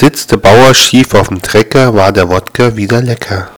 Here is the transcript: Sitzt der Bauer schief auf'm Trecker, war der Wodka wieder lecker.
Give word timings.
Sitzt 0.00 0.32
der 0.32 0.38
Bauer 0.38 0.72
schief 0.72 1.12
auf'm 1.12 1.42
Trecker, 1.42 1.94
war 1.94 2.10
der 2.10 2.26
Wodka 2.30 2.74
wieder 2.74 3.02
lecker. 3.02 3.48